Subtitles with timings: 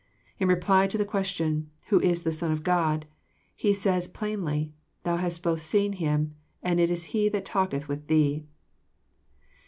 [0.39, 3.05] In reply to the question, '^ Who is the Son of God?
[3.31, 8.07] '* He says plainly," Thou hast both seen Him, and it is He that talketh with
[8.07, 8.47] thee."